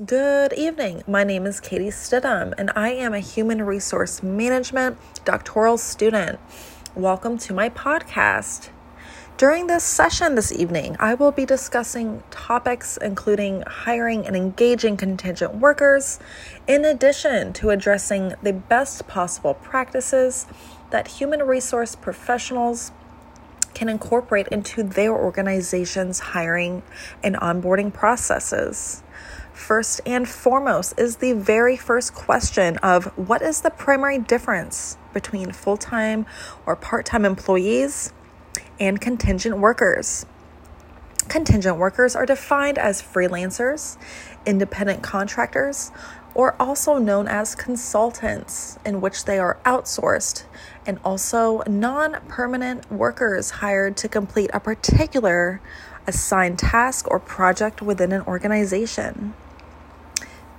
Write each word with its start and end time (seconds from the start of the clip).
Good 0.00 0.54
evening. 0.54 1.02
My 1.06 1.22
name 1.22 1.44
is 1.44 1.60
Katie 1.60 1.90
Stidham, 1.90 2.54
and 2.56 2.70
I 2.74 2.92
am 2.92 3.12
a 3.12 3.18
human 3.18 3.60
resource 3.62 4.22
management 4.22 4.96
doctoral 5.26 5.76
student. 5.76 6.40
Welcome 6.94 7.36
to 7.36 7.52
my 7.52 7.68
podcast. 7.68 8.70
During 9.36 9.66
this 9.66 9.84
session 9.84 10.34
this 10.34 10.50
evening, 10.50 10.96
I 10.98 11.12
will 11.12 11.30
be 11.30 11.44
discussing 11.44 12.22
topics 12.30 12.96
including 12.96 13.64
hiring 13.66 14.26
and 14.26 14.34
engaging 14.34 14.96
contingent 14.96 15.56
workers, 15.56 16.18
in 16.66 16.86
addition 16.86 17.52
to 17.52 17.68
addressing 17.68 18.32
the 18.42 18.54
best 18.54 19.06
possible 19.08 19.52
practices 19.52 20.46
that 20.88 21.06
human 21.06 21.42
resource 21.42 21.96
professionals 21.96 22.92
can 23.74 23.90
incorporate 23.90 24.48
into 24.48 24.82
their 24.82 25.12
organization's 25.12 26.18
hiring 26.18 26.82
and 27.22 27.36
onboarding 27.36 27.92
processes. 27.92 29.01
First 29.62 30.00
and 30.04 30.28
foremost 30.28 30.98
is 30.98 31.18
the 31.18 31.34
very 31.34 31.76
first 31.76 32.14
question 32.14 32.78
of 32.78 33.06
what 33.16 33.42
is 33.42 33.60
the 33.60 33.70
primary 33.70 34.18
difference 34.18 34.96
between 35.12 35.52
full 35.52 35.76
time 35.76 36.26
or 36.66 36.74
part 36.74 37.06
time 37.06 37.24
employees 37.24 38.12
and 38.80 39.00
contingent 39.00 39.58
workers? 39.58 40.26
Contingent 41.28 41.78
workers 41.78 42.16
are 42.16 42.26
defined 42.26 42.76
as 42.76 43.00
freelancers, 43.00 43.96
independent 44.44 45.00
contractors, 45.00 45.92
or 46.34 46.56
also 46.58 46.98
known 46.98 47.28
as 47.28 47.54
consultants, 47.54 48.80
in 48.84 49.00
which 49.00 49.26
they 49.26 49.38
are 49.38 49.58
outsourced, 49.64 50.42
and 50.84 50.98
also 51.04 51.62
non 51.68 52.20
permanent 52.26 52.90
workers 52.90 53.50
hired 53.50 53.96
to 53.98 54.08
complete 54.08 54.50
a 54.52 54.58
particular 54.58 55.60
assigned 56.08 56.58
task 56.58 57.08
or 57.08 57.20
project 57.20 57.80
within 57.80 58.10
an 58.10 58.22
organization. 58.22 59.34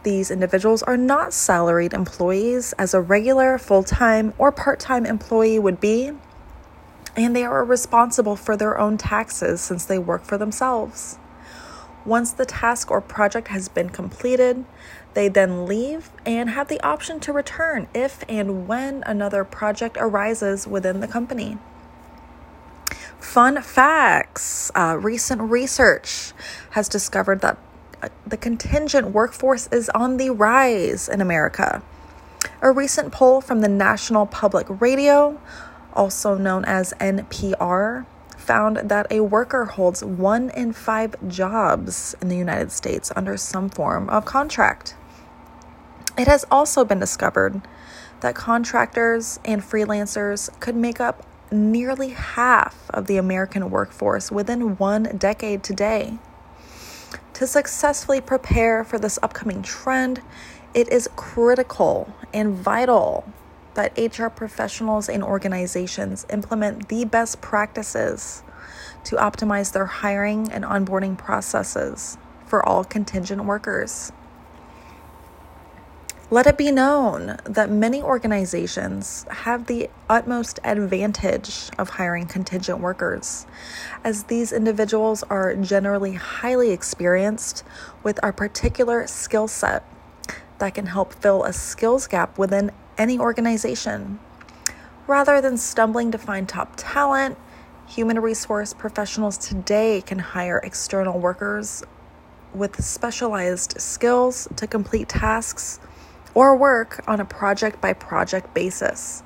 These 0.04 0.32
individuals 0.32 0.84
are 0.84 0.98
not 0.98 1.32
salaried 1.32 1.94
employees 1.94 2.74
as 2.74 2.94
a 2.94 3.00
regular 3.00 3.58
full 3.58 3.84
time 3.84 4.34
or 4.38 4.52
part 4.52 4.82
time 4.82 5.06
employee 5.06 5.60
would 5.60 5.80
be, 5.80 6.12
and 7.16 7.34
they 7.34 7.46
are 7.46 7.64
responsible 7.64 8.36
for 8.36 8.58
their 8.58 8.78
own 8.78 8.98
taxes 8.98 9.62
since 9.62 9.86
they 9.86 9.98
work 9.98 10.26
for 10.26 10.38
themselves. 10.38 11.18
Once 12.06 12.34
the 12.34 12.46
task 12.46 12.92
or 12.92 13.00
project 13.00 13.48
has 13.48 13.70
been 13.70 13.90
completed, 13.90 14.66
they 15.14 15.30
then 15.30 15.66
leave 15.66 16.10
and 16.26 16.50
have 16.50 16.68
the 16.68 16.82
option 16.82 17.22
to 17.22 17.32
return 17.32 17.88
if 17.94 18.26
and 18.28 18.68
when 18.68 19.04
another 19.06 19.46
project 19.46 19.96
arises 19.98 20.68
within 20.68 21.00
the 21.00 21.08
company. 21.08 21.58
Fun 23.20 23.62
facts 23.62 24.70
uh, 24.76 24.98
recent 25.00 25.42
research 25.44 26.34
has 26.72 26.90
discovered 26.90 27.40
that 27.40 27.58
the 28.26 28.38
contingent 28.38 29.12
workforce 29.12 29.68
is 29.72 29.90
on 29.90 30.18
the 30.18 30.30
rise 30.30 31.08
in 31.08 31.22
America. 31.22 31.82
A 32.62 32.72
recent 32.72 33.12
poll 33.12 33.42
from 33.42 33.62
the 33.62 33.68
National 33.68 34.26
Public 34.26 34.68
Radio, 34.70 35.40
also 35.94 36.38
known 36.38 36.66
as 36.66 36.94
NPR, 37.00 38.06
found 38.38 38.78
that 38.78 39.08
a 39.12 39.22
worker 39.22 39.66
holds 39.66 40.04
one 40.04 40.50
in 40.52 40.74
five 40.74 41.16
jobs 41.28 42.16
in 42.22 42.30
the 42.30 42.38
United 42.38 42.72
States 42.72 43.12
under 43.16 43.38
some 43.38 43.70
form 43.70 44.10
of 44.10 44.26
contract. 44.26 44.96
It 46.18 46.28
has 46.28 46.46
also 46.52 46.86
been 46.86 47.00
discovered 47.00 47.62
that 48.22 48.36
contractors 48.36 49.40
and 49.44 49.62
freelancers 49.62 50.50
could 50.60 50.76
make 50.76 51.00
up 51.00 51.26
nearly 51.52 52.10
half 52.10 52.90
of 52.90 53.08
the 53.08 53.18
American 53.18 53.70
workforce 53.70 54.32
within 54.32 54.78
one 54.78 55.04
decade 55.18 55.64
today. 55.64 56.18
To 57.34 57.48
successfully 57.48 58.22
prepare 58.22 58.84
for 58.84 59.00
this 59.00 59.18
upcoming 59.24 59.64
trend, 59.64 60.22
it 60.76 60.88
is 60.90 61.10
critical 61.16 62.14
and 62.32 62.54
vital 62.54 63.26
that 63.74 63.98
HR 63.98 64.28
professionals 64.28 65.10
and 65.10 65.24
organizations 65.24 66.28
implement 66.30 66.90
the 66.90 67.06
best 67.06 67.42
practices 67.42 68.44
to 69.06 69.16
optimize 69.16 69.74
their 69.74 69.88
hiring 69.88 70.52
and 70.52 70.64
onboarding 70.64 71.18
processes 71.18 72.18
for 72.46 72.64
all 72.68 72.84
contingent 72.84 73.46
workers. 73.46 74.12
Let 76.34 76.48
it 76.48 76.58
be 76.58 76.72
known 76.72 77.38
that 77.44 77.70
many 77.70 78.02
organizations 78.02 79.24
have 79.30 79.68
the 79.68 79.92
utmost 80.10 80.60
advantage 80.64 81.70
of 81.78 81.90
hiring 81.90 82.26
contingent 82.26 82.80
workers, 82.80 83.46
as 84.04 84.24
these 84.24 84.52
individuals 84.52 85.22
are 85.30 85.54
generally 85.54 86.14
highly 86.14 86.72
experienced 86.72 87.64
with 88.02 88.20
a 88.24 88.34
particular 88.34 89.06
skill 89.06 89.48
set 89.48 89.84
that 90.58 90.74
can 90.74 90.88
help 90.88 91.14
fill 91.14 91.44
a 91.44 91.54
skills 91.54 92.08
gap 92.08 92.36
within 92.40 92.72
any 92.98 93.20
organization. 93.20 94.18
Rather 95.06 95.40
than 95.40 95.56
stumbling 95.56 96.10
to 96.10 96.18
find 96.18 96.50
top 96.50 96.74
talent, 96.76 97.38
human 97.88 98.20
resource 98.20 98.74
professionals 98.74 99.38
today 99.38 100.02
can 100.02 100.18
hire 100.18 100.58
external 100.64 101.20
workers 101.20 101.84
with 102.56 102.84
specialized 102.84 103.80
skills 103.80 104.48
to 104.56 104.66
complete 104.66 105.08
tasks 105.08 105.80
or 106.34 106.56
work 106.56 107.04
on 107.08 107.20
a 107.20 107.26
project 107.26 107.80
by 107.82 107.94
project 107.94 108.54
basis, 108.54 109.24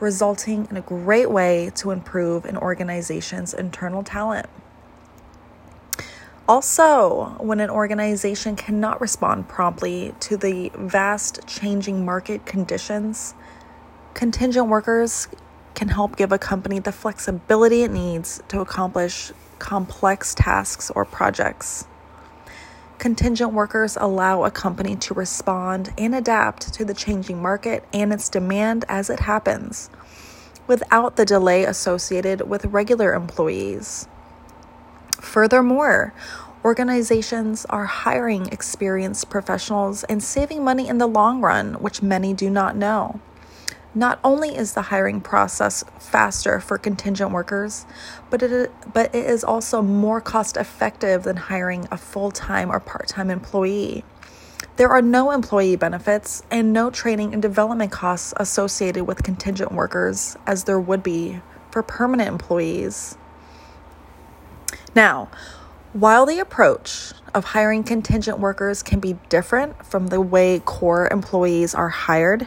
resulting 0.00 0.66
in 0.70 0.76
a 0.76 0.80
great 0.80 1.30
way 1.30 1.70
to 1.74 1.90
improve 1.90 2.44
an 2.44 2.56
organization's 2.56 3.54
internal 3.54 4.02
talent. 4.02 4.48
Also, 6.46 7.36
when 7.38 7.58
an 7.58 7.70
organization 7.70 8.54
cannot 8.54 9.00
respond 9.00 9.48
promptly 9.48 10.14
to 10.20 10.36
the 10.36 10.70
vast 10.74 11.46
changing 11.46 12.04
market 12.04 12.44
conditions, 12.44 13.34
contingent 14.12 14.68
workers 14.68 15.26
can 15.74 15.88
help 15.88 16.16
give 16.16 16.32
a 16.32 16.38
company 16.38 16.78
the 16.78 16.92
flexibility 16.92 17.82
it 17.82 17.90
needs 17.90 18.42
to 18.48 18.60
accomplish 18.60 19.32
complex 19.58 20.34
tasks 20.34 20.90
or 20.94 21.06
projects. 21.06 21.86
Contingent 22.98 23.52
workers 23.52 23.98
allow 24.00 24.44
a 24.44 24.50
company 24.50 24.96
to 24.96 25.14
respond 25.14 25.92
and 25.98 26.14
adapt 26.14 26.72
to 26.74 26.84
the 26.84 26.94
changing 26.94 27.42
market 27.42 27.84
and 27.92 28.12
its 28.12 28.28
demand 28.28 28.84
as 28.88 29.10
it 29.10 29.20
happens, 29.20 29.90
without 30.66 31.16
the 31.16 31.24
delay 31.24 31.64
associated 31.64 32.48
with 32.48 32.64
regular 32.66 33.12
employees. 33.12 34.08
Furthermore, 35.20 36.14
organizations 36.64 37.66
are 37.66 37.84
hiring 37.84 38.46
experienced 38.46 39.28
professionals 39.28 40.04
and 40.04 40.22
saving 40.22 40.64
money 40.64 40.88
in 40.88 40.98
the 40.98 41.06
long 41.06 41.40
run, 41.40 41.74
which 41.74 42.02
many 42.02 42.32
do 42.32 42.48
not 42.48 42.76
know. 42.76 43.20
Not 43.94 44.18
only 44.24 44.56
is 44.56 44.74
the 44.74 44.82
hiring 44.82 45.20
process 45.20 45.84
faster 46.00 46.58
for 46.58 46.78
contingent 46.78 47.30
workers, 47.30 47.86
but 48.28 48.42
it, 48.42 48.72
but 48.92 49.14
it 49.14 49.24
is 49.24 49.44
also 49.44 49.82
more 49.82 50.20
cost 50.20 50.56
effective 50.56 51.22
than 51.22 51.36
hiring 51.36 51.86
a 51.92 51.96
full 51.96 52.32
time 52.32 52.70
or 52.70 52.80
part 52.80 53.06
time 53.06 53.30
employee. 53.30 54.04
There 54.76 54.88
are 54.88 55.02
no 55.02 55.30
employee 55.30 55.76
benefits 55.76 56.42
and 56.50 56.72
no 56.72 56.90
training 56.90 57.32
and 57.32 57.40
development 57.40 57.92
costs 57.92 58.34
associated 58.36 59.04
with 59.04 59.22
contingent 59.22 59.70
workers 59.70 60.36
as 60.44 60.64
there 60.64 60.80
would 60.80 61.04
be 61.04 61.40
for 61.70 61.80
permanent 61.84 62.28
employees. 62.28 63.16
Now, 64.96 65.28
while 65.92 66.26
the 66.26 66.40
approach 66.40 67.12
of 67.32 67.44
hiring 67.44 67.84
contingent 67.84 68.40
workers 68.40 68.82
can 68.82 68.98
be 68.98 69.16
different 69.28 69.86
from 69.86 70.08
the 70.08 70.20
way 70.20 70.58
core 70.58 71.08
employees 71.08 71.72
are 71.72 71.90
hired, 71.90 72.46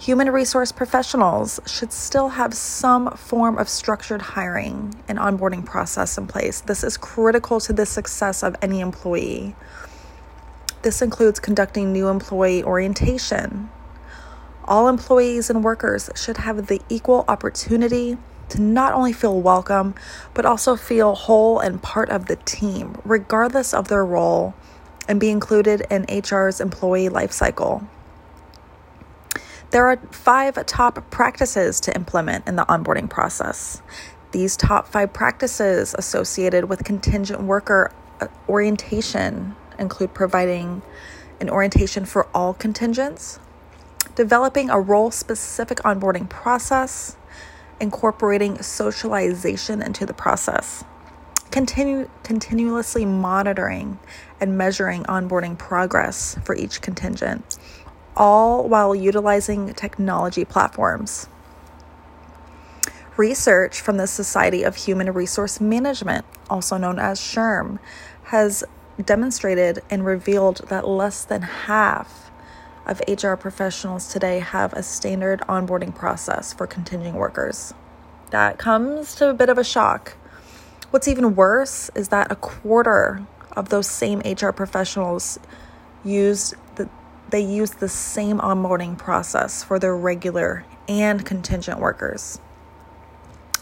Human 0.00 0.30
resource 0.30 0.72
professionals 0.72 1.58
should 1.66 1.90
still 1.90 2.28
have 2.28 2.52
some 2.54 3.10
form 3.16 3.56
of 3.58 3.68
structured 3.68 4.20
hiring 4.22 4.94
and 5.08 5.18
onboarding 5.18 5.64
process 5.64 6.18
in 6.18 6.26
place. 6.26 6.60
This 6.60 6.84
is 6.84 6.96
critical 6.96 7.60
to 7.60 7.72
the 7.72 7.86
success 7.86 8.42
of 8.42 8.54
any 8.60 8.80
employee. 8.80 9.56
This 10.82 11.00
includes 11.00 11.40
conducting 11.40 11.92
new 11.92 12.08
employee 12.08 12.62
orientation. 12.62 13.70
All 14.66 14.86
employees 14.86 15.48
and 15.48 15.64
workers 15.64 16.10
should 16.14 16.36
have 16.36 16.66
the 16.66 16.82
equal 16.88 17.24
opportunity 17.26 18.18
to 18.50 18.60
not 18.60 18.92
only 18.92 19.12
feel 19.12 19.40
welcome, 19.40 19.94
but 20.34 20.44
also 20.44 20.76
feel 20.76 21.14
whole 21.14 21.58
and 21.58 21.82
part 21.82 22.10
of 22.10 22.26
the 22.26 22.36
team, 22.36 23.00
regardless 23.04 23.72
of 23.72 23.88
their 23.88 24.04
role, 24.04 24.54
and 25.08 25.18
be 25.18 25.30
included 25.30 25.84
in 25.90 26.04
HR's 26.04 26.60
employee 26.60 27.08
lifecycle. 27.08 27.88
There 29.72 29.88
are 29.88 29.96
five 30.10 30.64
top 30.66 31.10
practices 31.10 31.80
to 31.80 31.94
implement 31.94 32.46
in 32.46 32.56
the 32.56 32.64
onboarding 32.66 33.10
process. 33.10 33.82
These 34.30 34.56
top 34.56 34.86
five 34.86 35.12
practices 35.12 35.94
associated 35.98 36.68
with 36.68 36.84
contingent 36.84 37.42
worker 37.42 37.92
uh, 38.20 38.28
orientation 38.48 39.56
include 39.78 40.14
providing 40.14 40.82
an 41.40 41.50
orientation 41.50 42.04
for 42.04 42.28
all 42.34 42.54
contingents, 42.54 43.40
developing 44.14 44.70
a 44.70 44.80
role 44.80 45.10
specific 45.10 45.78
onboarding 45.78 46.28
process, 46.28 47.16
incorporating 47.80 48.62
socialization 48.62 49.82
into 49.82 50.06
the 50.06 50.14
process, 50.14 50.84
continue, 51.50 52.08
continuously 52.22 53.04
monitoring 53.04 53.98
and 54.40 54.56
measuring 54.56 55.02
onboarding 55.04 55.58
progress 55.58 56.38
for 56.44 56.54
each 56.54 56.80
contingent, 56.80 57.55
all 58.16 58.68
while 58.68 58.94
utilizing 58.94 59.74
technology 59.74 60.44
platforms. 60.44 61.28
Research 63.16 63.80
from 63.80 63.96
the 63.96 64.06
Society 64.06 64.62
of 64.62 64.76
Human 64.76 65.12
Resource 65.12 65.60
Management, 65.60 66.24
also 66.50 66.76
known 66.76 66.98
as 66.98 67.18
SHRM, 67.18 67.78
has 68.24 68.64
demonstrated 69.02 69.82
and 69.90 70.04
revealed 70.04 70.68
that 70.68 70.86
less 70.86 71.24
than 71.24 71.42
half 71.42 72.30
of 72.86 73.02
HR 73.08 73.34
professionals 73.34 74.08
today 74.08 74.38
have 74.38 74.72
a 74.72 74.82
standard 74.82 75.40
onboarding 75.48 75.94
process 75.94 76.52
for 76.52 76.66
contingent 76.66 77.16
workers. 77.16 77.74
That 78.30 78.58
comes 78.58 79.14
to 79.16 79.28
a 79.30 79.34
bit 79.34 79.48
of 79.48 79.58
a 79.58 79.64
shock. 79.64 80.16
What's 80.90 81.08
even 81.08 81.34
worse 81.34 81.90
is 81.94 82.08
that 82.08 82.30
a 82.30 82.36
quarter 82.36 83.26
of 83.52 83.70
those 83.70 83.88
same 83.88 84.20
HR 84.20 84.50
professionals 84.50 85.38
use 86.04 86.54
the 86.76 86.88
they 87.30 87.40
use 87.40 87.72
the 87.72 87.88
same 87.88 88.38
onboarding 88.38 88.96
process 88.96 89.62
for 89.62 89.78
their 89.78 89.96
regular 89.96 90.64
and 90.88 91.24
contingent 91.26 91.80
workers. 91.80 92.38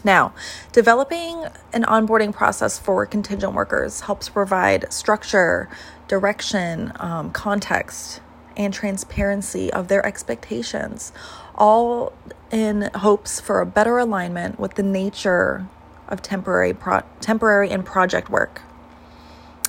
Now, 0.03 0.33
developing 0.71 1.45
an 1.73 1.83
onboarding 1.83 2.31
process 2.31 2.77
for 2.77 3.07
contingent 3.07 3.53
workers 3.53 4.01
helps 4.01 4.29
provide 4.29 4.93
structure, 4.93 5.67
direction, 6.07 6.93
um, 6.97 7.31
context, 7.31 8.21
and 8.55 8.71
transparency 8.71 9.73
of 9.73 9.87
their 9.87 10.05
expectations, 10.05 11.11
all 11.55 12.13
in 12.51 12.89
hopes 12.95 13.39
for 13.39 13.61
a 13.61 13.65
better 13.65 13.97
alignment 13.97 14.59
with 14.59 14.75
the 14.75 14.83
nature 14.83 15.67
of 16.07 16.21
temporary, 16.21 16.73
pro- 16.73 17.03
temporary 17.19 17.71
and 17.71 17.83
project 17.83 18.29
work. 18.29 18.61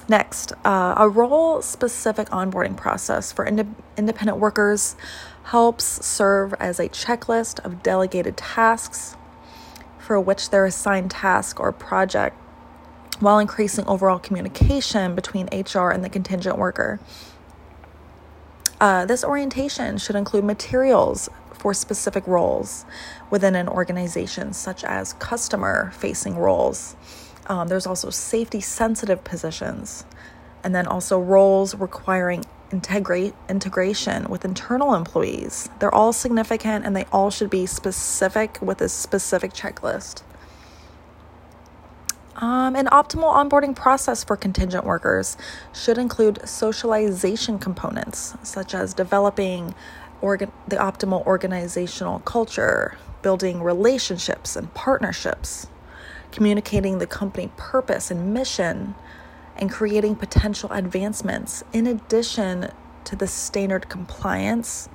Next, 0.08 0.52
uh, 0.64 0.94
a 0.96 1.08
role 1.08 1.62
specific 1.62 2.28
onboarding 2.28 2.76
process 2.76 3.32
for 3.32 3.44
ind- 3.44 3.74
independent 3.96 4.38
workers 4.38 4.94
helps 5.44 6.04
serve 6.06 6.54
as 6.54 6.78
a 6.78 6.88
checklist 6.88 7.64
of 7.64 7.82
delegated 7.82 8.36
tasks 8.36 9.16
for 9.98 10.20
which 10.20 10.50
they're 10.50 10.66
assigned 10.66 11.10
task 11.10 11.58
or 11.58 11.72
project 11.72 12.36
while 13.18 13.38
increasing 13.38 13.84
overall 13.86 14.18
communication 14.18 15.14
between 15.14 15.46
HR 15.46 15.90
and 15.90 16.04
the 16.04 16.08
contingent 16.08 16.58
worker. 16.58 17.00
Uh, 18.80 19.06
this 19.06 19.24
orientation 19.24 19.98
should 19.98 20.14
include 20.14 20.44
materials 20.44 21.28
for 21.52 21.72
specific 21.72 22.26
roles 22.26 22.84
within 23.30 23.56
an 23.56 23.68
organization, 23.68 24.52
such 24.52 24.84
as 24.84 25.14
customer 25.14 25.90
facing 25.96 26.36
roles. 26.36 26.94
Um, 27.48 27.68
there's 27.68 27.86
also 27.86 28.10
safety 28.10 28.60
sensitive 28.60 29.22
positions, 29.24 30.04
and 30.64 30.74
then 30.74 30.86
also 30.86 31.18
roles 31.18 31.74
requiring 31.74 32.44
integrate 32.72 33.34
integration 33.48 34.28
with 34.28 34.44
internal 34.44 34.94
employees. 34.94 35.68
They're 35.78 35.94
all 35.94 36.12
significant 36.12 36.84
and 36.84 36.96
they 36.96 37.04
all 37.12 37.30
should 37.30 37.50
be 37.50 37.66
specific 37.66 38.58
with 38.60 38.80
a 38.80 38.88
specific 38.88 39.52
checklist. 39.52 40.22
Um, 42.36 42.76
an 42.76 42.86
optimal 42.86 43.32
onboarding 43.32 43.74
process 43.74 44.22
for 44.22 44.36
contingent 44.36 44.84
workers 44.84 45.38
should 45.72 45.96
include 45.96 46.46
socialization 46.46 47.58
components, 47.58 48.34
such 48.42 48.74
as 48.74 48.92
developing 48.92 49.74
organ- 50.20 50.52
the 50.68 50.76
optimal 50.76 51.24
organizational 51.24 52.18
culture, 52.20 52.98
building 53.22 53.62
relationships 53.62 54.54
and 54.54 54.72
partnerships, 54.74 55.68
communicating 56.32 56.98
the 56.98 57.06
company 57.06 57.50
purpose 57.56 58.10
and 58.10 58.32
mission, 58.32 58.94
and 59.56 59.70
creating 59.70 60.16
potential 60.16 60.70
advancements 60.72 61.64
in 61.72 61.86
addition 61.86 62.70
to 63.04 63.16
the 63.16 63.26
standard 63.26 63.88
compliance, 63.88 64.88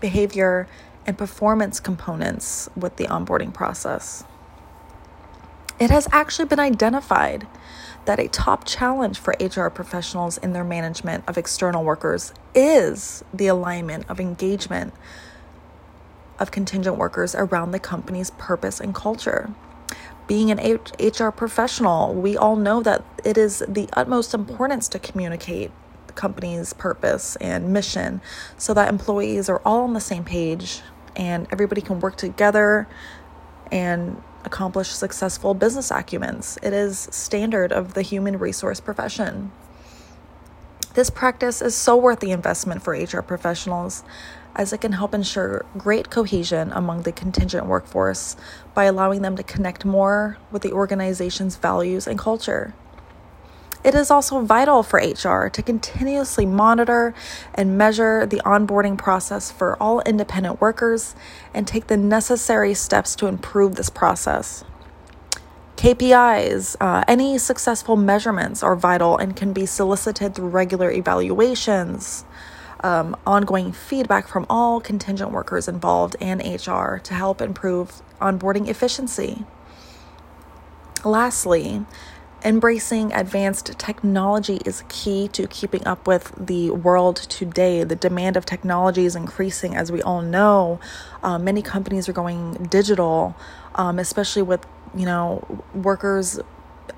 behavior, 0.00 0.68
and 1.06 1.16
performance 1.16 1.80
components 1.80 2.68
with 2.76 2.96
the 2.96 3.04
onboarding 3.04 3.52
process. 3.52 4.24
It 5.78 5.90
has 5.90 6.06
actually 6.12 6.44
been 6.46 6.60
identified 6.60 7.46
that 8.04 8.20
a 8.20 8.28
top 8.28 8.64
challenge 8.64 9.18
for 9.18 9.34
HR 9.40 9.68
professionals 9.68 10.38
in 10.38 10.52
their 10.52 10.64
management 10.64 11.24
of 11.26 11.38
external 11.38 11.84
workers 11.84 12.32
is 12.54 13.24
the 13.32 13.46
alignment 13.46 14.08
of 14.08 14.20
engagement 14.20 14.92
of 16.38 16.50
contingent 16.50 16.96
workers 16.96 17.34
around 17.34 17.70
the 17.70 17.78
company's 17.78 18.30
purpose 18.32 18.80
and 18.80 18.94
culture 18.94 19.54
being 20.26 20.50
an 20.50 20.78
HR 21.00 21.30
professional, 21.30 22.14
we 22.14 22.36
all 22.36 22.56
know 22.56 22.82
that 22.82 23.04
it 23.24 23.36
is 23.36 23.62
the 23.68 23.88
utmost 23.94 24.34
importance 24.34 24.88
to 24.88 24.98
communicate 24.98 25.70
the 26.06 26.12
company's 26.12 26.72
purpose 26.72 27.36
and 27.36 27.72
mission 27.72 28.20
so 28.56 28.72
that 28.74 28.88
employees 28.88 29.48
are 29.48 29.60
all 29.64 29.82
on 29.82 29.94
the 29.94 30.00
same 30.00 30.24
page 30.24 30.80
and 31.16 31.46
everybody 31.50 31.80
can 31.80 32.00
work 32.00 32.16
together 32.16 32.88
and 33.70 34.22
accomplish 34.44 34.88
successful 34.88 35.54
business 35.54 35.90
acumens. 35.90 36.58
It 36.62 36.72
is 36.72 37.08
standard 37.10 37.72
of 37.72 37.94
the 37.94 38.02
human 38.02 38.38
resource 38.38 38.80
profession. 38.80 39.52
This 40.94 41.08
practice 41.08 41.62
is 41.62 41.74
so 41.74 41.96
worth 41.96 42.20
the 42.20 42.32
investment 42.32 42.82
for 42.82 42.92
HR 42.92 43.22
professionals 43.22 44.04
as 44.54 44.72
it 44.72 44.80
can 44.80 44.92
help 44.92 45.14
ensure 45.14 45.64
great 45.76 46.10
cohesion 46.10 46.72
among 46.72 47.02
the 47.02 47.12
contingent 47.12 47.66
workforce 47.66 48.36
by 48.74 48.84
allowing 48.84 49.22
them 49.22 49.36
to 49.36 49.42
connect 49.42 49.84
more 49.84 50.38
with 50.50 50.62
the 50.62 50.72
organization's 50.72 51.56
values 51.56 52.06
and 52.06 52.18
culture. 52.18 52.74
It 53.84 53.96
is 53.96 54.12
also 54.12 54.42
vital 54.42 54.84
for 54.84 54.98
HR 55.00 55.48
to 55.48 55.62
continuously 55.62 56.46
monitor 56.46 57.14
and 57.52 57.76
measure 57.76 58.26
the 58.26 58.40
onboarding 58.44 58.96
process 58.96 59.50
for 59.50 59.76
all 59.82 60.00
independent 60.02 60.60
workers 60.60 61.16
and 61.52 61.66
take 61.66 61.88
the 61.88 61.96
necessary 61.96 62.74
steps 62.74 63.16
to 63.16 63.26
improve 63.26 63.74
this 63.74 63.90
process. 63.90 64.62
KPIs, 65.76 66.76
uh, 66.80 67.02
any 67.08 67.38
successful 67.38 67.96
measurements 67.96 68.62
are 68.62 68.76
vital 68.76 69.18
and 69.18 69.34
can 69.34 69.52
be 69.52 69.66
solicited 69.66 70.36
through 70.36 70.46
regular 70.46 70.92
evaluations, 70.92 72.24
um, 72.82 73.16
ongoing 73.26 73.72
feedback 73.72 74.26
from 74.26 74.46
all 74.50 74.80
contingent 74.80 75.30
workers 75.30 75.68
involved 75.68 76.16
and 76.20 76.40
HR 76.40 76.96
to 76.98 77.14
help 77.14 77.40
improve 77.40 78.02
onboarding 78.20 78.68
efficiency. 78.68 79.44
Lastly, 81.04 81.84
embracing 82.44 83.12
advanced 83.12 83.78
technology 83.78 84.60
is 84.64 84.82
key 84.88 85.28
to 85.28 85.46
keeping 85.46 85.86
up 85.86 86.06
with 86.06 86.32
the 86.36 86.70
world 86.70 87.16
today. 87.16 87.84
The 87.84 87.96
demand 87.96 88.36
of 88.36 88.46
technology 88.46 89.04
is 89.04 89.16
increasing, 89.16 89.76
as 89.76 89.92
we 89.92 90.02
all 90.02 90.22
know. 90.22 90.80
Uh, 91.22 91.38
many 91.38 91.62
companies 91.62 92.08
are 92.08 92.12
going 92.12 92.54
digital, 92.70 93.36
um, 93.74 93.98
especially 93.98 94.42
with 94.42 94.66
you 94.94 95.06
know 95.06 95.64
workers 95.74 96.40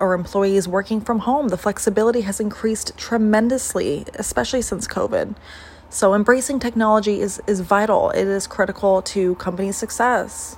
or 0.00 0.14
employees 0.14 0.66
working 0.66 1.00
from 1.00 1.20
home. 1.20 1.48
The 1.48 1.58
flexibility 1.58 2.22
has 2.22 2.40
increased 2.40 2.96
tremendously, 2.96 4.06
especially 4.14 4.62
since 4.62 4.86
COVID. 4.86 5.34
So 5.94 6.12
embracing 6.12 6.58
technology 6.58 7.20
is, 7.20 7.40
is 7.46 7.60
vital. 7.60 8.10
It 8.10 8.26
is 8.26 8.48
critical 8.48 9.00
to 9.02 9.36
company 9.36 9.70
success. 9.70 10.56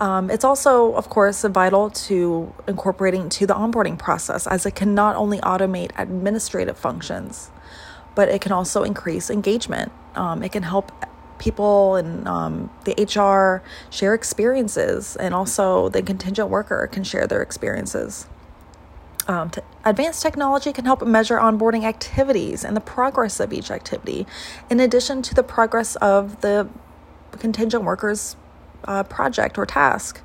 Um, 0.00 0.28
it's 0.30 0.44
also, 0.44 0.92
of 0.96 1.08
course, 1.08 1.44
vital 1.44 1.88
to 1.88 2.52
incorporating 2.66 3.30
to 3.30 3.46
the 3.46 3.54
onboarding 3.54 3.98
process 3.98 4.46
as 4.46 4.66
it 4.66 4.74
can 4.74 4.94
not 4.94 5.16
only 5.16 5.38
automate 5.38 5.92
administrative 5.96 6.76
functions, 6.76 7.50
but 8.14 8.28
it 8.28 8.42
can 8.42 8.52
also 8.52 8.82
increase 8.82 9.30
engagement. 9.30 9.92
Um, 10.14 10.42
it 10.42 10.52
can 10.52 10.62
help 10.62 10.92
people 11.38 11.96
and 11.96 12.28
um, 12.28 12.70
the 12.84 12.92
HR 13.02 13.66
share 13.88 14.12
experiences, 14.12 15.16
and 15.16 15.32
also 15.32 15.88
the 15.88 16.02
contingent 16.02 16.50
worker 16.50 16.86
can 16.92 17.02
share 17.02 17.26
their 17.26 17.40
experiences. 17.40 18.26
Um, 19.28 19.50
advanced 19.84 20.22
technology 20.22 20.72
can 20.72 20.86
help 20.86 21.06
measure 21.06 21.36
onboarding 21.36 21.84
activities 21.84 22.64
and 22.64 22.74
the 22.74 22.80
progress 22.80 23.40
of 23.40 23.52
each 23.52 23.70
activity, 23.70 24.26
in 24.70 24.80
addition 24.80 25.20
to 25.22 25.34
the 25.34 25.42
progress 25.42 25.96
of 25.96 26.40
the 26.40 26.68
contingent 27.32 27.84
workers' 27.84 28.36
uh, 28.84 29.02
project 29.02 29.58
or 29.58 29.66
task. 29.66 30.22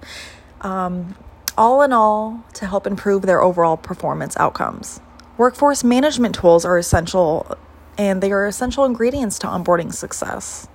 Um, 0.61 1.15
all 1.57 1.81
in 1.81 1.91
all, 1.91 2.43
to 2.53 2.65
help 2.65 2.87
improve 2.87 3.23
their 3.23 3.41
overall 3.41 3.77
performance 3.77 4.35
outcomes. 4.37 5.01
Workforce 5.37 5.83
management 5.83 6.35
tools 6.35 6.63
are 6.65 6.77
essential 6.77 7.57
and 7.97 8.23
they 8.23 8.31
are 8.31 8.47
essential 8.47 8.85
ingredients 8.85 9.37
to 9.39 9.47
onboarding 9.47 9.93
success. 9.93 10.67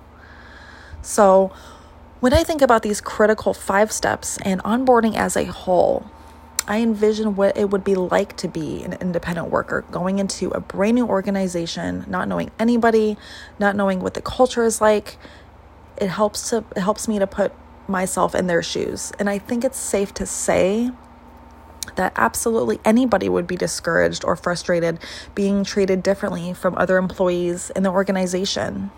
So, 1.01 1.51
when 2.19 2.33
I 2.33 2.43
think 2.43 2.61
about 2.61 2.83
these 2.83 3.01
critical 3.01 3.53
five 3.53 3.91
steps 3.91 4.37
and 4.43 4.61
onboarding 4.63 5.15
as 5.15 5.35
a 5.35 5.45
whole, 5.45 6.09
I 6.69 6.81
envision 6.81 7.35
what 7.35 7.57
it 7.57 7.71
would 7.71 7.83
be 7.83 7.95
like 7.95 8.37
to 8.37 8.47
be 8.47 8.83
an 8.83 8.93
independent 8.93 9.49
worker 9.49 9.83
going 9.89 10.19
into 10.19 10.49
a 10.51 10.59
brand 10.59 10.95
new 10.95 11.07
organization, 11.07 12.05
not 12.07 12.27
knowing 12.27 12.51
anybody, 12.59 13.17
not 13.57 13.75
knowing 13.75 14.01
what 14.01 14.13
the 14.13 14.21
culture 14.21 14.63
is 14.63 14.79
like. 14.79 15.17
It 15.97 16.09
helps 16.09 16.51
to 16.51 16.63
it 16.75 16.81
helps 16.81 17.07
me 17.07 17.17
to 17.17 17.25
put 17.25 17.53
myself 17.87 18.35
in 18.35 18.45
their 18.45 18.61
shoes. 18.61 19.11
And 19.17 19.31
I 19.31 19.39
think 19.39 19.65
it's 19.65 19.79
safe 19.79 20.13
to 20.13 20.27
say 20.27 20.91
that 21.95 22.13
absolutely 22.15 22.79
anybody 22.85 23.29
would 23.29 23.47
be 23.47 23.57
discouraged 23.57 24.23
or 24.23 24.35
frustrated 24.35 24.99
being 25.33 25.63
treated 25.63 26.03
differently 26.03 26.53
from 26.53 26.77
other 26.77 26.97
employees 26.97 27.71
in 27.75 27.81
the 27.81 27.89
organization. 27.89 28.91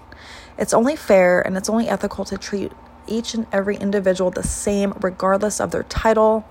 It's 0.58 0.74
only 0.74 0.98
fair 0.98 1.42
and 1.42 1.56
it's 1.56 1.70
only 1.70 1.88
ethical 1.88 2.26
to 2.26 2.38
treat 2.38 2.74
each 3.08 3.34
and 3.34 3.48
every 3.54 3.78
individual 3.78 4.30
the 4.30 4.44
same, 4.44 4.94
regardless 5.02 5.62
of 5.62 5.72
their 5.72 5.84
title, 5.84 6.46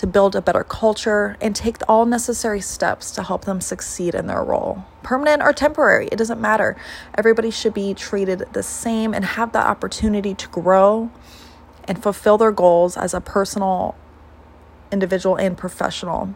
to 0.00 0.06
build 0.06 0.34
a 0.34 0.40
better 0.40 0.64
culture 0.64 1.36
and 1.42 1.54
take 1.54 1.76
all 1.86 2.06
necessary 2.06 2.62
steps 2.62 3.10
to 3.10 3.22
help 3.22 3.44
them 3.44 3.60
succeed 3.60 4.14
in 4.14 4.28
their 4.28 4.42
role. 4.42 4.82
Permanent 5.02 5.42
or 5.42 5.52
temporary, 5.52 6.08
it 6.10 6.16
doesn't 6.16 6.40
matter. 6.40 6.74
Everybody 7.18 7.50
should 7.50 7.74
be 7.74 7.92
treated 7.92 8.46
the 8.54 8.62
same 8.62 9.12
and 9.12 9.26
have 9.26 9.52
the 9.52 9.58
opportunity 9.58 10.34
to 10.34 10.48
grow 10.48 11.10
and 11.84 12.02
fulfill 12.02 12.38
their 12.38 12.50
goals 12.50 12.96
as 12.96 13.12
a 13.12 13.20
personal 13.20 13.94
individual 14.90 15.36
and 15.36 15.58
professional. 15.58 16.34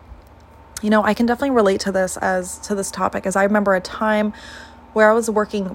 You 0.83 0.90
know, 0.90 1.02
I 1.02 1.14
can 1.14 1.25
definitely 1.25 1.56
relate 1.56 1.80
to 1.80 1.92
this 1.92 2.18
as 2.18 2.59
to 2.66 2.75
this 2.75 2.90
topic 2.90 3.25
as 3.25 3.35
I 3.35 3.44
remember 3.44 3.75
a 3.75 3.80
time 3.80 4.35
where 4.92 5.11
I 5.11 5.14
was 5.14 5.30
working 5.30 5.75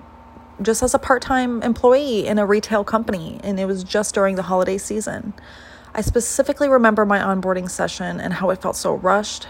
just 0.62 0.84
as 0.84 0.94
a 0.94 1.00
part-time 1.00 1.64
employee 1.64 2.28
in 2.28 2.38
a 2.38 2.46
retail 2.46 2.84
company 2.84 3.40
and 3.44 3.60
it 3.60 3.66
was 3.66 3.84
just 3.84 4.14
during 4.14 4.36
the 4.36 4.44
holiday 4.44 4.78
season. 4.78 5.34
I 6.00 6.02
specifically 6.02 6.70
remember 6.70 7.06
my 7.06 7.20
onboarding 7.20 7.70
session 7.70 8.22
and 8.22 8.32
how 8.32 8.52
it 8.52 8.62
felt 8.62 8.78
so 8.78 8.96
rushed 8.96 9.50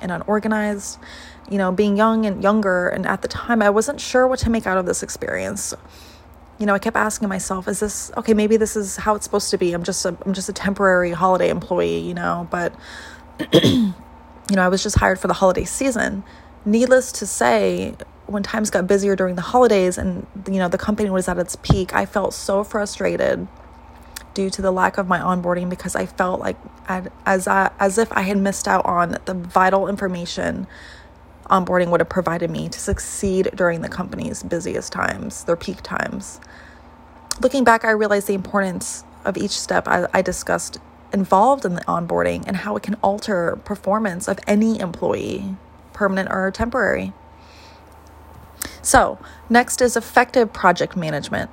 and 0.00 0.10
unorganized. 0.10 0.98
You 1.50 1.58
know, 1.58 1.72
being 1.72 1.94
young 1.94 2.24
and 2.24 2.42
younger 2.42 2.88
and 2.88 3.04
at 3.04 3.20
the 3.20 3.28
time 3.28 3.60
I 3.60 3.68
wasn't 3.68 4.00
sure 4.00 4.26
what 4.26 4.38
to 4.38 4.48
make 4.48 4.66
out 4.66 4.78
of 4.78 4.86
this 4.86 5.02
experience 5.02 5.74
you 6.58 6.66
know, 6.66 6.74
I 6.74 6.78
kept 6.78 6.96
asking 6.96 7.28
myself, 7.28 7.68
is 7.68 7.80
this 7.80 8.12
okay? 8.18 8.34
Maybe 8.34 8.58
this 8.58 8.76
is 8.76 8.96
how 8.96 9.14
it's 9.14 9.24
supposed 9.24 9.50
to 9.50 9.56
be. 9.56 9.72
I'm 9.72 9.82
just 9.82 10.04
a, 10.04 10.14
I'm 10.26 10.34
just 10.34 10.50
a 10.50 10.52
temporary 10.52 11.10
holiday 11.10 11.48
employee, 11.48 12.00
you 12.00 12.12
know. 12.12 12.46
But 12.50 12.74
you 13.54 13.94
know, 14.50 14.62
I 14.62 14.68
was 14.68 14.82
just 14.82 14.98
hired 14.98 15.18
for 15.18 15.26
the 15.26 15.32
holiday 15.32 15.64
season. 15.64 16.22
Needless 16.66 17.12
to 17.12 17.26
say, 17.26 17.94
when 18.26 18.42
times 18.42 18.68
got 18.68 18.86
busier 18.86 19.16
during 19.16 19.36
the 19.36 19.42
holidays 19.42 19.96
and 19.96 20.26
you 20.46 20.58
know 20.58 20.68
the 20.68 20.76
company 20.76 21.08
was 21.08 21.28
at 21.28 21.38
its 21.38 21.56
peak, 21.56 21.94
I 21.94 22.04
felt 22.04 22.34
so 22.34 22.62
frustrated 22.62 23.48
due 24.34 24.50
to 24.50 24.62
the 24.62 24.70
lack 24.70 24.98
of 24.98 25.08
my 25.08 25.18
onboarding 25.18 25.68
because 25.68 25.96
I 25.96 26.06
felt 26.06 26.40
like 26.40 26.56
I'd, 26.88 27.10
as 27.26 27.48
I, 27.48 27.70
as 27.78 27.98
if 27.98 28.12
I 28.12 28.22
had 28.22 28.38
missed 28.38 28.68
out 28.68 28.84
on 28.84 29.18
the 29.24 29.34
vital 29.34 29.88
information 29.88 30.66
onboarding 31.50 31.90
would 31.90 32.00
have 32.00 32.08
provided 32.08 32.50
me 32.50 32.68
to 32.68 32.78
succeed 32.78 33.50
during 33.54 33.80
the 33.80 33.88
company's 33.88 34.42
busiest 34.42 34.92
times, 34.92 35.44
their 35.44 35.56
peak 35.56 35.82
times. 35.82 36.40
Looking 37.40 37.64
back, 37.64 37.84
I 37.84 37.90
realized 37.90 38.28
the 38.28 38.34
importance 38.34 39.04
of 39.24 39.36
each 39.36 39.58
step 39.58 39.88
I, 39.88 40.06
I 40.14 40.22
discussed 40.22 40.78
involved 41.12 41.64
in 41.64 41.74
the 41.74 41.80
onboarding 41.82 42.44
and 42.46 42.58
how 42.58 42.76
it 42.76 42.82
can 42.82 42.94
alter 43.02 43.58
performance 43.64 44.28
of 44.28 44.38
any 44.46 44.78
employee, 44.78 45.56
permanent 45.92 46.30
or 46.30 46.50
temporary. 46.50 47.12
So, 48.82 49.18
next 49.48 49.80
is 49.80 49.96
effective 49.96 50.52
project 50.52 50.96
management. 50.96 51.50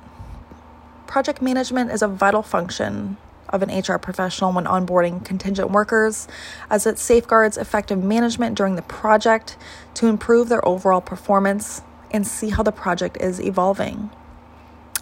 Project 1.08 1.40
management 1.40 1.90
is 1.90 2.02
a 2.02 2.06
vital 2.06 2.42
function 2.42 3.16
of 3.48 3.62
an 3.62 3.70
HR 3.70 3.96
professional 3.96 4.52
when 4.52 4.66
onboarding 4.66 5.24
contingent 5.24 5.70
workers, 5.70 6.28
as 6.68 6.86
it 6.86 6.98
safeguards 6.98 7.56
effective 7.56 8.04
management 8.04 8.58
during 8.58 8.76
the 8.76 8.82
project 8.82 9.56
to 9.94 10.06
improve 10.06 10.50
their 10.50 10.62
overall 10.68 11.00
performance 11.00 11.80
and 12.10 12.26
see 12.26 12.50
how 12.50 12.62
the 12.62 12.72
project 12.72 13.16
is 13.22 13.40
evolving. 13.40 14.10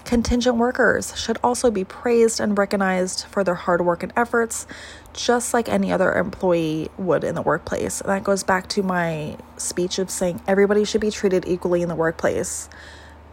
Contingent 0.05 0.59
workers 0.59 1.19
should 1.19 1.39
also 1.43 1.73
be 1.73 1.83
praised 1.83 2.39
and 2.39 2.57
recognized 2.57 3.25
for 3.25 3.43
their 3.43 3.57
hard 3.57 3.85
work 3.85 4.05
and 4.05 4.13
efforts, 4.17 4.65
just 5.13 5.53
like 5.53 5.69
any 5.69 5.91
other 5.91 6.13
employee 6.15 6.89
would 6.97 7.25
in 7.25 7.35
the 7.35 7.43
workplace. 7.43 8.01
And 8.01 8.11
that 8.11 8.23
goes 8.23 8.45
back 8.45 8.69
to 8.69 8.85
my 8.85 9.37
speech 9.57 9.99
of 9.99 10.09
saying 10.09 10.41
everybody 10.47 10.85
should 10.85 11.01
be 11.01 11.11
treated 11.11 11.49
equally 11.49 11.83
in 11.83 11.89
the 11.89 11.97
workplace 11.97 12.69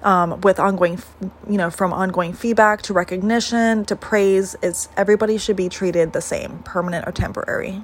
um, 0.03 0.41
with 0.41 0.59
ongoing, 0.59 0.99
you 1.49 1.57
know, 1.57 1.69
from 1.69 1.93
ongoing 1.93 2.33
feedback 2.33 2.81
to 2.83 2.93
recognition 2.93 3.85
to 3.85 3.95
praise. 3.95 4.55
It's 4.61 4.89
everybody 4.95 5.37
should 5.37 5.55
be 5.55 5.69
treated 5.69 6.13
the 6.13 6.21
same, 6.21 6.59
permanent 6.59 7.07
or 7.07 7.11
temporary. 7.11 7.81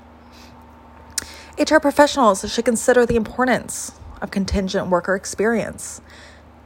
HR 1.57 1.79
professionals 1.79 2.49
should 2.51 2.65
consider 2.65 3.05
the 3.05 3.15
importance 3.15 3.91
of 4.21 4.31
contingent 4.31 4.87
worker 4.87 5.15
experience. 5.15 6.01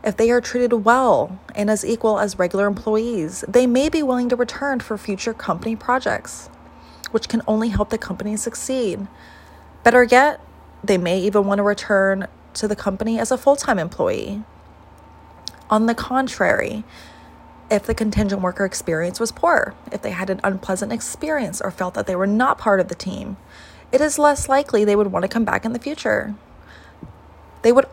If 0.03 0.17
they 0.17 0.29
are 0.31 0.41
treated 0.41 0.73
well 0.73 1.39
and 1.55 1.69
as 1.69 1.85
equal 1.85 2.19
as 2.19 2.37
regular 2.37 2.67
employees, 2.67 3.45
they 3.47 3.65
may 3.65 3.89
be 3.89 4.03
willing 4.03 4.29
to 4.29 4.35
return 4.35 4.81
for 4.81 4.97
future 4.97 5.33
company 5.33 5.75
projects, 5.75 6.47
which 7.11 7.29
can 7.29 7.41
only 7.47 7.69
help 7.69 7.89
the 7.89 7.97
company 7.97 8.35
succeed. 8.35 9.07
Better 9.83 10.03
yet, 10.03 10.41
they 10.83 10.97
may 10.97 11.19
even 11.19 11.45
want 11.45 11.59
to 11.59 11.63
return 11.63 12.27
to 12.55 12.67
the 12.67 12.75
company 12.75 13.17
as 13.17 13.31
a 13.31 13.37
full 13.37 13.55
time 13.55 13.79
employee. 13.79 14.43
On 15.73 15.87
the 15.87 15.95
contrary, 15.95 16.83
if 17.71 17.87
the 17.87 17.95
contingent 17.95 18.43
worker 18.43 18.63
experience 18.63 19.19
was 19.19 19.31
poor, 19.31 19.73
if 19.91 20.03
they 20.03 20.11
had 20.11 20.29
an 20.29 20.39
unpleasant 20.43 20.93
experience 20.93 21.59
or 21.59 21.71
felt 21.71 21.95
that 21.95 22.05
they 22.05 22.15
were 22.15 22.27
not 22.27 22.59
part 22.59 22.79
of 22.79 22.89
the 22.89 22.93
team, 22.93 23.37
it 23.91 23.99
is 23.99 24.19
less 24.19 24.47
likely 24.47 24.85
they 24.85 24.95
would 24.95 25.11
want 25.11 25.23
to 25.23 25.27
come 25.27 25.45
back 25.45 25.65
in 25.65 25.73
the 25.73 25.79
future. 25.79 26.35
They 27.63 27.71
would, 27.71 27.87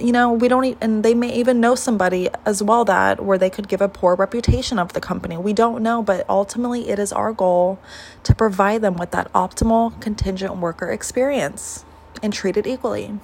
you 0.00 0.12
know, 0.12 0.32
we 0.32 0.48
don't, 0.48 0.78
and 0.80 1.04
they 1.04 1.12
may 1.12 1.30
even 1.34 1.60
know 1.60 1.74
somebody 1.74 2.30
as 2.46 2.62
well 2.62 2.86
that 2.86 3.22
where 3.22 3.36
they 3.36 3.50
could 3.50 3.68
give 3.68 3.82
a 3.82 3.88
poor 3.88 4.16
reputation 4.16 4.78
of 4.78 4.94
the 4.94 5.00
company. 5.02 5.36
We 5.36 5.52
don't 5.52 5.82
know, 5.82 6.02
but 6.02 6.24
ultimately 6.30 6.88
it 6.88 6.98
is 6.98 7.12
our 7.12 7.34
goal 7.34 7.78
to 8.22 8.34
provide 8.34 8.80
them 8.80 8.96
with 8.96 9.10
that 9.10 9.30
optimal 9.34 10.00
contingent 10.00 10.56
worker 10.56 10.90
experience 10.90 11.84
and 12.22 12.32
treat 12.32 12.56
it 12.56 12.66
equally. 12.66 13.20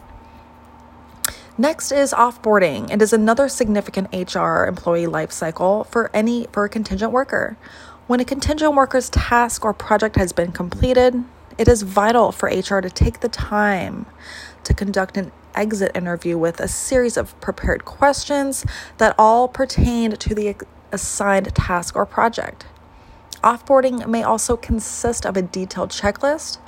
Next 1.63 1.93
is 1.93 2.13
offboarding. 2.13 2.91
It 2.93 3.01
is 3.01 3.13
another 3.13 3.49
significant 3.49 4.09
HR 4.13 4.65
employee 4.65 5.07
life 5.07 5.31
cycle 5.31 5.85
for 5.85 6.11
any 6.13 6.49
for 6.51 6.65
a 6.65 6.69
contingent 6.69 7.13
worker. 7.13 7.57
When 8.09 8.19
a 8.19 8.25
contingent 8.25 8.75
worker's 8.75 9.09
task 9.09 9.65
or 9.65 9.73
project 9.73 10.17
has 10.17 10.33
been 10.33 10.51
completed, 10.51 11.23
it 11.57 11.69
is 11.69 11.83
vital 11.83 12.33
for 12.33 12.49
HR 12.49 12.81
to 12.81 12.91
take 12.91 13.21
the 13.21 13.29
time 13.29 14.07
to 14.65 14.75
conduct 14.75 15.17
an 15.17 15.31
exit 15.55 15.93
interview 15.95 16.37
with 16.37 16.59
a 16.59 16.67
series 16.67 17.17
of 17.17 17.41
prepared 17.41 17.85
questions 17.85 18.67
that 18.99 19.15
all 19.17 19.47
pertain 19.47 20.11
to 20.17 20.35
the 20.35 20.57
assigned 20.91 21.55
task 21.55 21.95
or 21.95 22.05
project. 22.05 22.67
Offboarding 23.45 24.09
may 24.09 24.25
also 24.25 24.57
consist 24.57 25.25
of 25.25 25.37
a 25.37 25.43
detailed 25.43 25.91
checklist 25.91 26.59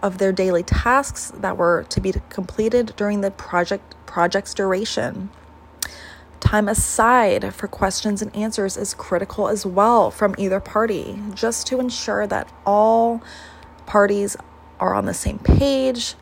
of 0.00 0.18
their 0.18 0.30
daily 0.30 0.62
tasks 0.62 1.32
that 1.38 1.56
were 1.56 1.84
to 1.88 2.00
be 2.00 2.12
completed 2.28 2.92
during 2.96 3.20
the 3.20 3.32
project 3.32 3.96
project's 4.14 4.54
duration. 4.54 5.28
Time 6.38 6.68
aside 6.68 7.52
for 7.52 7.66
questions 7.66 8.22
and 8.22 8.34
answers 8.36 8.76
is 8.76 8.94
critical 8.94 9.48
as 9.48 9.66
well 9.66 10.08
from 10.08 10.36
either 10.38 10.60
party, 10.60 11.20
just 11.34 11.66
to 11.66 11.80
ensure 11.80 12.24
that 12.24 12.48
all 12.64 13.20
parties 13.86 14.36
are 14.78 14.94
on 14.94 15.06
the 15.06 15.14
same 15.14 15.40
page. 15.40 16.14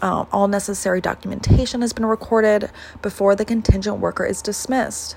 Uh, 0.00 0.24
all 0.32 0.48
necessary 0.48 1.02
documentation 1.02 1.82
has 1.82 1.92
been 1.92 2.06
recorded 2.06 2.70
before 3.02 3.36
the 3.36 3.44
contingent 3.44 3.98
worker 3.98 4.24
is 4.24 4.40
dismissed. 4.40 5.14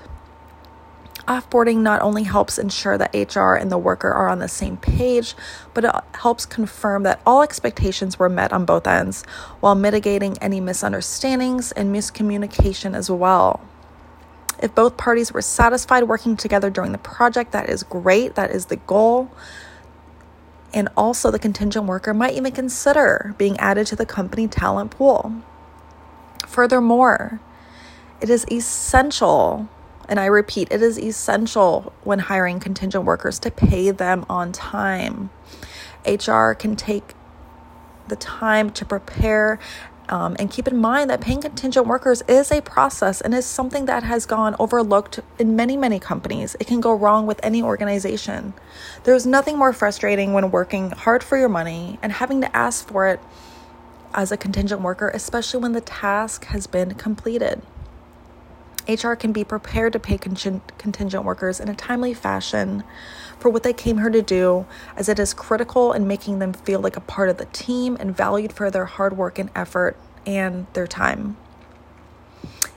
Offboarding 1.26 1.78
not 1.78 2.02
only 2.02 2.22
helps 2.22 2.56
ensure 2.56 2.96
that 2.96 3.12
HR 3.12 3.54
and 3.54 3.70
the 3.70 3.78
worker 3.78 4.12
are 4.12 4.28
on 4.28 4.38
the 4.38 4.46
same 4.46 4.76
page, 4.76 5.34
but 5.74 5.84
it 5.84 5.90
helps 6.14 6.46
confirm 6.46 7.02
that 7.02 7.20
all 7.26 7.42
expectations 7.42 8.16
were 8.16 8.28
met 8.28 8.52
on 8.52 8.64
both 8.64 8.86
ends 8.86 9.24
while 9.58 9.74
mitigating 9.74 10.38
any 10.38 10.60
misunderstandings 10.60 11.72
and 11.72 11.92
miscommunication 11.92 12.94
as 12.94 13.10
well. 13.10 13.60
If 14.62 14.74
both 14.74 14.96
parties 14.96 15.32
were 15.32 15.42
satisfied 15.42 16.04
working 16.04 16.36
together 16.36 16.70
during 16.70 16.92
the 16.92 16.98
project, 16.98 17.50
that 17.50 17.68
is 17.68 17.82
great, 17.82 18.36
that 18.36 18.52
is 18.52 18.66
the 18.66 18.76
goal. 18.76 19.28
And 20.72 20.88
also, 20.96 21.32
the 21.32 21.40
contingent 21.40 21.86
worker 21.86 22.14
might 22.14 22.34
even 22.34 22.52
consider 22.52 23.34
being 23.36 23.58
added 23.58 23.88
to 23.88 23.96
the 23.96 24.06
company 24.06 24.46
talent 24.46 24.92
pool. 24.92 25.42
Furthermore, 26.46 27.40
it 28.20 28.30
is 28.30 28.46
essential 28.50 29.68
and 30.08 30.20
I 30.20 30.26
repeat, 30.26 30.68
it 30.70 30.82
is 30.82 30.98
essential 30.98 31.92
when 32.04 32.20
hiring 32.20 32.60
contingent 32.60 33.04
workers 33.04 33.38
to 33.40 33.50
pay 33.50 33.90
them 33.90 34.24
on 34.28 34.52
time. 34.52 35.30
HR 36.06 36.52
can 36.52 36.76
take 36.76 37.14
the 38.08 38.16
time 38.16 38.70
to 38.70 38.84
prepare 38.84 39.58
um, 40.08 40.36
and 40.38 40.50
keep 40.50 40.68
in 40.68 40.76
mind 40.76 41.10
that 41.10 41.20
paying 41.20 41.40
contingent 41.40 41.86
workers 41.86 42.22
is 42.28 42.52
a 42.52 42.60
process 42.62 43.20
and 43.20 43.34
is 43.34 43.44
something 43.44 43.86
that 43.86 44.04
has 44.04 44.24
gone 44.24 44.54
overlooked 44.58 45.20
in 45.38 45.56
many, 45.56 45.76
many 45.76 45.98
companies. 45.98 46.56
It 46.60 46.66
can 46.66 46.80
go 46.80 46.94
wrong 46.94 47.26
with 47.26 47.40
any 47.42 47.62
organization. 47.62 48.54
There's 49.04 49.26
nothing 49.26 49.58
more 49.58 49.72
frustrating 49.72 50.32
when 50.32 50.50
working 50.50 50.92
hard 50.92 51.24
for 51.24 51.36
your 51.36 51.48
money 51.48 51.98
and 52.02 52.12
having 52.12 52.40
to 52.42 52.56
ask 52.56 52.86
for 52.86 53.08
it 53.08 53.20
as 54.14 54.30
a 54.30 54.36
contingent 54.36 54.80
worker, 54.80 55.08
especially 55.08 55.60
when 55.60 55.72
the 55.72 55.80
task 55.80 56.44
has 56.46 56.66
been 56.66 56.94
completed. 56.94 57.62
HR 58.88 59.14
can 59.14 59.32
be 59.32 59.44
prepared 59.44 59.92
to 59.94 59.98
pay 59.98 60.16
contingent 60.16 61.24
workers 61.24 61.60
in 61.60 61.68
a 61.68 61.74
timely 61.74 62.14
fashion 62.14 62.84
for 63.38 63.50
what 63.50 63.62
they 63.62 63.72
came 63.72 63.98
here 63.98 64.10
to 64.10 64.22
do, 64.22 64.66
as 64.96 65.08
it 65.08 65.18
is 65.18 65.34
critical 65.34 65.92
in 65.92 66.06
making 66.06 66.38
them 66.38 66.52
feel 66.52 66.80
like 66.80 66.96
a 66.96 67.00
part 67.00 67.28
of 67.28 67.38
the 67.38 67.46
team 67.46 67.96
and 67.98 68.16
valued 68.16 68.52
for 68.52 68.70
their 68.70 68.84
hard 68.86 69.16
work 69.16 69.38
and 69.38 69.50
effort 69.54 69.96
and 70.24 70.66
their 70.72 70.86
time. 70.86 71.36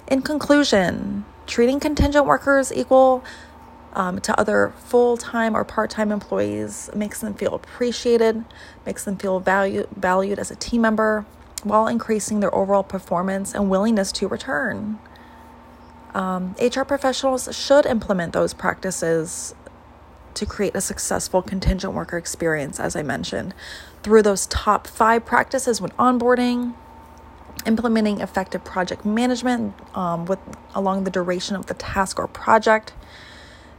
In 0.07 0.21
conclusion, 0.21 1.25
treating 1.45 1.79
contingent 1.79 2.25
workers 2.25 2.73
equal 2.73 3.23
um, 3.93 4.19
to 4.21 4.39
other 4.39 4.73
full 4.77 5.17
time 5.17 5.55
or 5.55 5.63
part 5.63 5.89
time 5.89 6.11
employees 6.11 6.89
makes 6.95 7.21
them 7.21 7.33
feel 7.33 7.53
appreciated, 7.55 8.45
makes 8.85 9.03
them 9.03 9.17
feel 9.17 9.39
value, 9.39 9.87
valued 9.95 10.39
as 10.39 10.51
a 10.51 10.55
team 10.55 10.81
member, 10.81 11.25
while 11.63 11.87
increasing 11.87 12.39
their 12.39 12.53
overall 12.53 12.83
performance 12.83 13.53
and 13.53 13.69
willingness 13.69 14.11
to 14.13 14.27
return. 14.27 14.99
Um, 16.13 16.55
HR 16.59 16.83
professionals 16.83 17.47
should 17.55 17.85
implement 17.85 18.33
those 18.33 18.53
practices 18.53 19.53
to 20.33 20.45
create 20.45 20.75
a 20.75 20.81
successful 20.81 21.41
contingent 21.41 21.93
worker 21.93 22.17
experience, 22.17 22.79
as 22.79 22.95
I 22.95 23.03
mentioned, 23.03 23.53
through 24.03 24.23
those 24.23 24.47
top 24.47 24.87
five 24.87 25.25
practices 25.25 25.81
when 25.81 25.91
onboarding, 25.91 26.75
implementing 27.65 28.21
effective 28.21 28.63
project 28.63 29.05
management 29.05 29.73
um, 29.95 30.25
with 30.25 30.39
along 30.73 31.03
the 31.03 31.11
duration 31.11 31.55
of 31.55 31.65
the 31.65 31.73
task 31.73 32.17
or 32.17 32.27
project, 32.27 32.93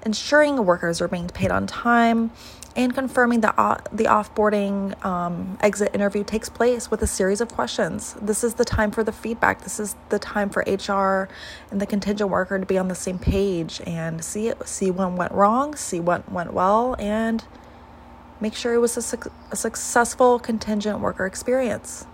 ensuring 0.05 0.65
workers 0.65 1.01
are 1.01 1.09
being 1.09 1.29
paid 1.29 1.51
on 1.51 1.67
time, 1.67 2.31
and 2.77 2.95
confirming 2.95 3.41
that 3.41 3.55
uh, 3.59 3.79
the 3.93 4.05
offboarding 4.05 5.03
um, 5.05 5.59
exit 5.61 5.91
interview 5.95 6.23
takes 6.23 6.49
place 6.49 6.91
with 6.91 7.03
a 7.03 7.07
series 7.07 7.41
of 7.41 7.49
questions. 7.49 8.15
This 8.23 8.45
is 8.45 8.55
the 8.55 8.65
time 8.65 8.91
for 8.91 9.03
the 9.03 9.13
feedback. 9.13 9.63
This 9.63 9.81
is 9.81 9.97
the 10.09 10.19
time 10.19 10.51
for 10.51 10.63
HR 10.67 11.29
and 11.71 11.81
the 11.81 11.87
contingent 11.87 12.31
worker 12.31 12.59
to 12.59 12.67
be 12.67 12.79
on 12.79 12.89
the 12.89 12.95
same 12.95 13.19
page 13.19 13.81
and 13.87 14.25
see 14.25 14.49
it, 14.49 14.69
see 14.69 14.91
what 14.91 15.13
went 15.13 15.33
wrong, 15.33 15.75
see 15.75 16.01
what 16.01 16.31
went 16.31 16.53
well, 16.53 16.95
and 16.99 17.45
make 18.41 18.55
sure 18.55 18.75
it 18.75 18.79
was 18.79 18.97
a, 18.97 19.03
su- 19.03 19.33
a 19.51 19.57
successful 19.57 20.39
contingent 20.39 21.01
worker 21.01 21.27
experience. 21.27 22.07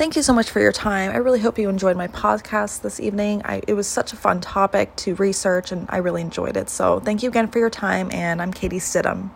Thank 0.00 0.16
you 0.16 0.22
so 0.22 0.32
much 0.32 0.50
for 0.50 0.60
your 0.60 0.72
time. 0.72 1.10
I 1.10 1.18
really 1.18 1.40
hope 1.40 1.58
you 1.58 1.68
enjoyed 1.68 1.94
my 1.94 2.08
podcast 2.08 2.80
this 2.80 3.00
evening. 3.00 3.42
I, 3.44 3.60
it 3.68 3.74
was 3.74 3.86
such 3.86 4.14
a 4.14 4.16
fun 4.16 4.40
topic 4.40 4.96
to 4.96 5.14
research 5.16 5.72
and 5.72 5.84
I 5.90 5.98
really 5.98 6.22
enjoyed 6.22 6.56
it. 6.56 6.70
So, 6.70 7.00
thank 7.00 7.22
you 7.22 7.28
again 7.28 7.48
for 7.48 7.58
your 7.58 7.68
time. 7.68 8.10
And 8.10 8.40
I'm 8.40 8.50
Katie 8.50 8.78
Stidham. 8.78 9.28